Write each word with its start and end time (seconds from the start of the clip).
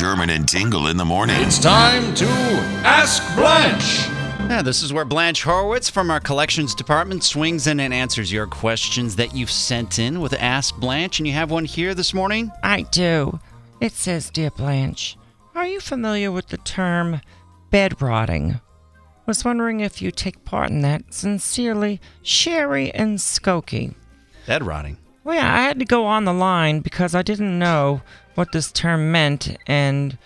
Sherman 0.00 0.30
and 0.30 0.48
Tingle 0.48 0.86
in 0.86 0.96
the 0.96 1.04
morning. 1.04 1.36
It's 1.40 1.58
time 1.58 2.14
to 2.14 2.26
Ask 2.86 3.22
Blanche. 3.36 4.08
Yeah, 4.48 4.62
this 4.62 4.82
is 4.82 4.94
where 4.94 5.04
Blanche 5.04 5.42
Horowitz 5.42 5.90
from 5.90 6.10
our 6.10 6.20
collections 6.20 6.74
department 6.74 7.22
swings 7.22 7.66
in 7.66 7.80
and 7.80 7.92
answers 7.92 8.32
your 8.32 8.46
questions 8.46 9.16
that 9.16 9.34
you've 9.36 9.50
sent 9.50 9.98
in 9.98 10.22
with 10.22 10.32
Ask 10.32 10.74
Blanche. 10.76 11.18
And 11.18 11.26
you 11.26 11.34
have 11.34 11.50
one 11.50 11.66
here 11.66 11.94
this 11.94 12.14
morning? 12.14 12.50
I 12.62 12.86
do. 12.90 13.40
It 13.82 13.92
says, 13.92 14.30
Dear 14.30 14.50
Blanche, 14.50 15.18
are 15.54 15.66
you 15.66 15.80
familiar 15.80 16.32
with 16.32 16.48
the 16.48 16.56
term 16.56 17.20
bed 17.70 18.00
rotting? 18.00 18.58
Was 19.26 19.44
wondering 19.44 19.80
if 19.80 20.00
you 20.00 20.10
take 20.10 20.46
part 20.46 20.70
in 20.70 20.80
that. 20.80 21.12
Sincerely, 21.12 22.00
Sherry 22.22 22.90
and 22.94 23.18
Skokie. 23.18 23.92
Bed 24.46 24.64
rotting. 24.64 24.96
Well, 25.24 25.34
yeah, 25.36 25.54
I 25.54 25.62
had 25.62 25.78
to 25.78 25.84
go 25.84 26.06
on 26.06 26.24
the 26.24 26.32
line 26.32 26.80
because 26.80 27.14
I 27.14 27.22
didn't 27.22 27.58
know 27.58 28.00
what 28.34 28.52
this 28.52 28.72
term 28.72 29.12
meant, 29.12 29.56
and 29.66 30.16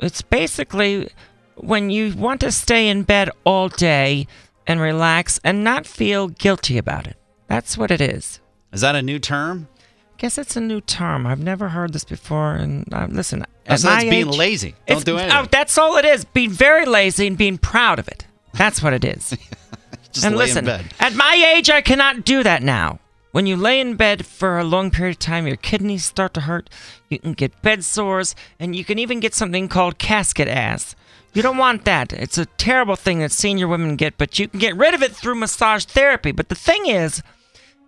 it's 0.00 0.22
basically 0.22 1.10
when 1.56 1.90
you 1.90 2.14
want 2.16 2.40
to 2.40 2.50
stay 2.50 2.88
in 2.88 3.02
bed 3.02 3.30
all 3.44 3.68
day 3.68 4.26
and 4.66 4.80
relax 4.80 5.38
and 5.44 5.62
not 5.62 5.86
feel 5.86 6.28
guilty 6.28 6.78
about 6.78 7.06
it. 7.06 7.16
That's 7.48 7.76
what 7.76 7.90
it 7.90 8.00
is. 8.00 8.40
Is 8.72 8.80
that 8.80 8.96
a 8.96 9.02
new 9.02 9.18
term? 9.18 9.68
Guess 10.16 10.38
it's 10.38 10.56
a 10.56 10.60
new 10.60 10.80
term. 10.80 11.26
I've 11.26 11.40
never 11.42 11.68
heard 11.68 11.92
this 11.92 12.04
before. 12.04 12.54
And 12.54 12.92
uh, 12.94 13.06
listen, 13.10 13.42
Oh, 13.68 13.72
at 13.72 13.80
so 13.80 13.88
my 13.88 13.94
that's 13.96 14.10
being 14.10 14.28
age- 14.28 14.36
lazy. 14.36 14.70
Don't 14.70 14.96
it's- 14.98 15.04
do 15.04 15.18
anything. 15.18 15.38
Oh, 15.38 15.46
that's 15.50 15.76
all 15.76 15.96
it 15.98 16.04
is. 16.04 16.24
Being 16.24 16.50
very 16.50 16.86
lazy 16.86 17.26
and 17.26 17.36
being 17.36 17.58
proud 17.58 17.98
of 17.98 18.08
it. 18.08 18.26
That's 18.54 18.82
what 18.82 18.92
it 18.94 19.04
is. 19.04 19.30
Just 20.12 20.24
and 20.26 20.36
lay 20.36 20.46
listen, 20.46 20.58
in 20.60 20.64
bed. 20.64 20.86
at 21.00 21.14
my 21.14 21.54
age, 21.56 21.68
I 21.70 21.82
cannot 21.82 22.24
do 22.24 22.42
that 22.42 22.62
now. 22.62 23.00
When 23.34 23.46
you 23.46 23.56
lay 23.56 23.80
in 23.80 23.96
bed 23.96 24.24
for 24.24 24.60
a 24.60 24.64
long 24.64 24.92
period 24.92 25.16
of 25.16 25.18
time, 25.18 25.48
your 25.48 25.56
kidneys 25.56 26.04
start 26.04 26.34
to 26.34 26.42
hurt. 26.42 26.70
You 27.08 27.18
can 27.18 27.32
get 27.32 27.62
bed 27.62 27.82
sores, 27.82 28.36
and 28.60 28.76
you 28.76 28.84
can 28.84 28.96
even 29.00 29.18
get 29.18 29.34
something 29.34 29.66
called 29.66 29.98
casket 29.98 30.46
ass. 30.46 30.94
You 31.32 31.42
don't 31.42 31.56
want 31.56 31.84
that. 31.84 32.12
It's 32.12 32.38
a 32.38 32.46
terrible 32.46 32.94
thing 32.94 33.18
that 33.18 33.32
senior 33.32 33.66
women 33.66 33.96
get, 33.96 34.16
but 34.18 34.38
you 34.38 34.46
can 34.46 34.60
get 34.60 34.76
rid 34.76 34.94
of 34.94 35.02
it 35.02 35.16
through 35.16 35.34
massage 35.34 35.84
therapy. 35.84 36.30
But 36.30 36.48
the 36.48 36.54
thing 36.54 36.86
is, 36.86 37.24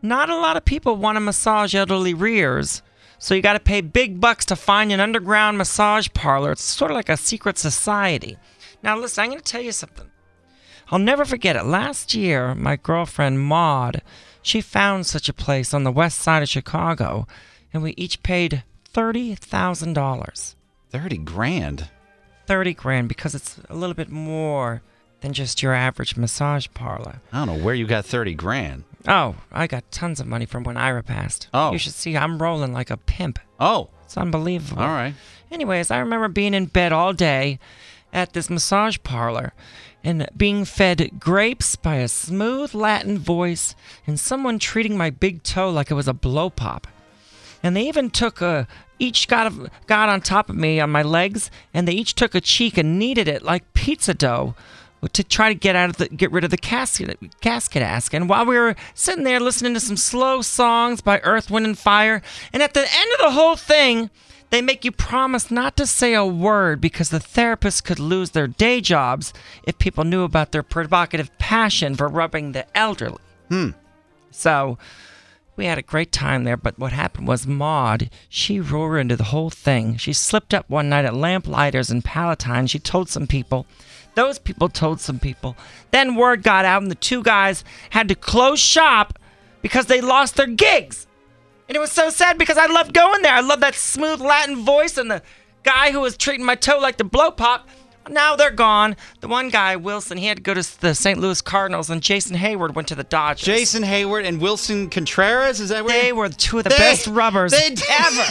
not 0.03 0.31
a 0.31 0.37
lot 0.37 0.57
of 0.57 0.65
people 0.65 0.97
want 0.97 1.15
to 1.15 1.21
massage 1.21 1.77
elderly 1.77 2.13
rears. 2.13 2.83
So 3.21 3.33
you 3.33 3.41
got 3.41 3.53
to 3.53 3.61
pay 3.61 3.83
big 3.83 4.21
bucks 4.21 4.47
to 4.47 4.57
find 4.57 4.91
an 4.91 4.99
underground 4.99 5.59
massage 5.59 6.09
parlor. 6.13 6.51
It's 6.51 6.63
sort 6.63 6.91
of 6.91 6.97
like 6.97 7.09
a 7.09 7.17
secret 7.17 7.57
society. 7.57 8.37
Now, 8.83 8.99
listen, 8.99 9.23
I'm 9.23 9.31
going 9.31 9.41
to 9.41 9.45
tell 9.45 9.63
you 9.63 9.71
something. 9.71 10.11
I'll 10.89 10.99
never 10.99 11.25
forget 11.25 11.55
it. 11.55 11.67
Last 11.67 12.15
year, 12.15 12.53
my 12.57 12.75
girlfriend 12.75 13.41
Maud, 13.41 14.03
she 14.47 14.61
found 14.61 15.07
such 15.07 15.29
a 15.29 15.33
place 15.33 15.75
on 15.75 15.83
the 15.85 15.91
west 15.91 16.19
side 16.21 16.43
of 16.43 16.49
Chicago, 16.49 17.27
and 17.73 17.83
we 17.83 17.93
each 17.97 18.23
paid 18.23 18.63
thirty 18.85 19.35
thousand 19.35 19.95
dollars. 19.95 20.55
30 20.91 21.19
grand. 21.19 21.89
Thirty 22.47 22.73
grand 22.73 23.09
because 23.09 23.35
it's 23.35 23.59
a 23.69 23.75
little 23.75 23.95
bit 23.95 24.09
more 24.09 24.83
than 25.21 25.33
just 25.33 25.63
your 25.63 25.75
average 25.75 26.17
massage 26.17 26.69
parlor. 26.75 27.21
I 27.33 27.45
don't 27.45 27.59
know 27.59 27.65
where 27.65 27.75
you 27.75 27.87
got 27.87 28.07
30 28.07 28.35
grand. 28.35 28.85
Oh, 29.09 29.35
I 29.51 29.67
got 29.67 29.91
tons 29.91 30.21
of 30.21 30.27
money 30.27 30.47
from 30.47 30.63
when 30.63 30.77
Ira 30.77 31.03
passed. 31.03 31.49
Oh. 31.53 31.73
You 31.73 31.79
should 31.79 31.95
see 31.95 32.17
I'm 32.17 32.41
rolling 32.41 32.73
like 32.73 32.91
a 32.91 32.97
pimp. 32.97 33.39
Oh, 33.59 33.89
It's 34.05 34.17
unbelievable. 34.17 34.81
all 34.83 34.89
right. 34.89 35.15
Anyways, 35.51 35.91
I 35.91 35.99
remember 35.99 36.29
being 36.29 36.55
in 36.55 36.67
bed 36.67 36.93
all 36.93 37.13
day 37.13 37.59
at 38.17 38.33
this 38.33 38.49
massage 38.49 38.97
parlor 39.05 39.53
and 40.03 40.27
being 40.35 40.65
fed 40.65 41.21
grapes 41.21 41.77
by 41.77 41.97
a 41.97 42.09
smooth 42.09 42.75
Latin 42.75 43.19
voice 43.19 43.75
and 44.07 44.19
someone 44.19 44.59
treating 44.59 44.97
my 44.97 45.11
big 45.11 45.43
toe 45.43 45.71
like 45.71 45.91
it 45.91 45.95
was 45.95 46.09
a 46.09 46.15
blow 46.15 46.49
pop. 46.49 46.87
And 47.63 47.77
they 47.77 47.87
even 47.87 48.09
took 48.11 48.41
a 48.41 48.67
each 48.99 49.29
got 49.29 49.53
a, 49.53 49.71
got 49.87 50.09
on 50.09 50.23
top 50.23 50.49
of 50.49 50.57
me 50.57 50.81
on 50.81 50.91
my 50.91 51.03
legs 51.03 51.51
and 51.75 51.87
they 51.87 51.93
each 51.93 52.15
took 52.15 52.35
a 52.35 52.41
cheek 52.41 52.79
and 52.79 52.99
kneaded 52.99 53.29
it 53.29 53.43
like 53.43 53.75
pizza 53.75 54.15
dough 54.15 54.55
to 55.13 55.23
try 55.23 55.51
to 55.51 55.55
get 55.55 55.77
out 55.77 55.91
of 55.91 55.99
the 55.99 56.09
get 56.09 56.33
rid 56.33 56.43
of 56.43 56.51
the 56.51 56.57
casket 56.57 57.19
casket 57.43 57.83
ask. 57.83 58.15
And 58.15 58.31
while 58.31 58.47
we 58.47 58.57
were 58.57 58.77
sitting 58.95 59.25
there 59.25 59.41
listening 59.41 59.75
to 59.75 59.81
some 59.81 59.99
slow 59.99 60.41
songs 60.41 61.03
by 61.03 61.21
Earth, 61.21 61.51
Wind 61.51 61.67
and 61.67 61.79
Fire, 61.79 62.23
and 62.53 62.63
at 62.63 62.73
the 62.73 62.81
end 62.81 63.11
of 63.13 63.27
the 63.27 63.33
whole 63.33 63.57
thing, 63.57 64.09
they 64.51 64.63
make 64.63 64.85
you 64.85 64.93
promise 64.93 65.51
not 65.51 65.77
to 65.77 65.87
say 65.87 66.15
a 66.15 66.25
word 66.25 66.81
because 66.81 67.11
the 67.11 67.19
therapists 67.19 67.83
could 67.83 67.99
lose 67.99 68.31
their 68.31 68.47
day 68.47 68.81
jobs 68.81 69.33
if 69.65 69.79
people 69.79 70.05
knew 70.05 70.23
about 70.23 70.53
their 70.53 70.63
provocative 70.63 71.37
passion 71.39 71.95
for 71.95 72.09
rubbing 72.09 72.53
the 72.53 72.67
elderly. 72.77 73.19
Hmm. 73.49 73.71
So 74.31 74.79
we 75.57 75.65
had 75.65 75.79
a 75.79 75.83
great 75.83 76.13
time 76.13 76.45
there, 76.45 76.57
but 76.57 76.79
what 76.79 76.93
happened 76.93 77.27
was 77.27 77.47
Maud, 77.47 78.11
she 78.29 78.61
roared 78.61 79.01
into 79.01 79.17
the 79.17 79.25
whole 79.25 79.51
thing. 79.51 79.97
She 79.97 80.13
slipped 80.13 80.53
up 80.53 80.69
one 80.69 80.89
night 80.91 81.07
at 81.07 81.15
Lamplighters 81.15 81.91
in 81.91 82.03
Palatine. 82.03 82.67
She 82.67 82.79
told 82.79 83.09
some 83.09 83.27
people. 83.27 83.67
Those 84.15 84.39
people 84.39 84.69
told 84.69 85.01
some 85.01 85.19
people. 85.19 85.57
Then 85.91 86.15
word 86.15 86.43
got 86.43 86.65
out, 86.65 86.83
and 86.83 86.91
the 86.91 86.95
two 86.95 87.23
guys 87.23 87.65
had 87.91 88.09
to 88.09 88.15
close 88.15 88.61
shop 88.61 89.19
because 89.63 89.87
they 89.87 90.01
lost 90.01 90.37
their 90.37 90.47
gigs. 90.47 91.07
And 91.69 91.75
it 91.77 91.81
was 91.81 91.91
so 91.93 92.11
sad 92.11 92.39
because 92.39 92.59
I 92.59 92.67
loved 92.67 92.93
going 92.95 93.23
there. 93.23 93.33
I 93.35 93.41
loved 93.41 93.63
that 93.63 93.75
smooth 93.75 94.21
Latin 94.21 94.65
voice 94.65 94.97
and 94.97 95.11
the 95.11 95.23
guy 95.65 95.91
who 95.91 96.01
was 96.01 96.17
treating 96.17 96.45
my 96.47 96.55
toe 96.55 96.79
like 96.79 96.97
the 96.97 97.05
blow 97.05 97.31
pop. 97.31 97.69
Now 98.09 98.37
they're 98.37 98.53
gone. 98.53 98.95
The 99.21 99.27
one 99.27 99.49
guy, 99.49 99.75
Willson, 99.77 100.17
he 100.17 100.27
had 100.27 100.37
to 100.37 100.43
go 100.45 100.55
to 100.55 100.81
the 100.81 100.95
St. 100.95 101.19
Louis 101.19 101.41
Cardinals, 101.43 101.91
and 101.91 102.01
Jason 102.01 102.37
Heyward 102.37 102.75
went 102.77 102.87
to 102.87 102.95
the 102.95 103.03
Dodgers. 103.03 103.45
Jason 103.45 103.83
Heyward 103.83 104.25
and 104.25 104.41
Willson 104.41 104.89
Contreras, 104.93 105.59
is 105.59 105.71
that 105.71 105.85
where 105.85 106.01
They 106.01 106.13
were 106.13 106.29
two 106.29 106.59
of 106.59 106.65
the 106.65 106.71
They- 106.71 106.77
best 106.79 107.09
rubbers 107.09 107.51
they- 107.51 107.75
ever. 107.91 108.25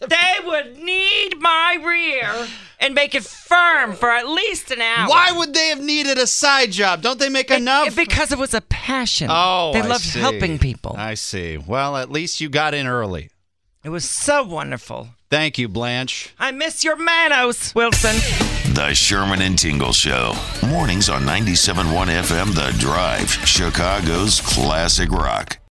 they 0.06 0.46
would 0.46 0.76
need 0.84 1.38
my 1.40 1.78
rear 1.82 2.46
and 2.80 2.94
make 2.94 3.14
it 3.14 3.24
firm 3.24 3.94
for 3.94 4.10
at 4.10 4.28
least 4.28 4.70
an 4.70 4.80
hour. 4.80 5.08
Why 5.08 5.32
would 5.32 5.52
they 5.54 5.68
have 5.68 5.80
needed 5.82 6.16
a 6.18 6.26
side 6.26 6.72
job? 6.72 7.02
Don't 7.02 7.18
they 7.18 7.28
make 7.28 7.50
It- 7.50 7.56
enough? 7.58 7.88
it- 7.88 7.96
because 7.96 8.30
it 8.32 8.38
was 8.38 8.54
a 8.54 8.60
passion. 8.60 9.28
oh, 9.30 9.72
they 9.72 9.80
I 9.80 9.86
loved 9.86 10.04
see. 10.04 10.20
helping 10.20 10.58
people. 10.58 10.94
I 10.98 11.14
see. 11.14 11.56
Well, 11.58 11.96
at 11.96 12.10
least 12.10 12.40
you 12.40 12.48
got 12.48 12.74
in 12.74 12.86
early. 12.86 13.30
it 13.84 13.90
was 13.90 14.08
so 14.08 14.42
wonderful. 14.42 15.08
Thank 15.30 15.58
you, 15.58 15.68
Blanche. 15.68 16.30
I 16.38 16.50
miss 16.52 16.82
your 16.84 16.96
Manos, 16.96 17.72
Willson. 17.74 18.16
The 18.74 18.94
Sherman 18.94 19.40
and 19.42 19.58
Tingle 19.58 19.92
Show. 19.92 20.34
Mornings 20.66 21.08
on 21.08 21.24
97.1 21.24 22.08
FM 22.08 22.54
The 22.54 22.72
Drive, 22.78 23.30
Chicago's 23.46 24.40
classic 24.40 25.10
rock. 25.10 25.58